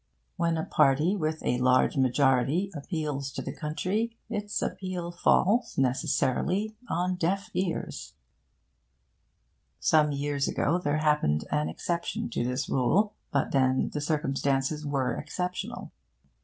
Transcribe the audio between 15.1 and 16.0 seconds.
exceptional.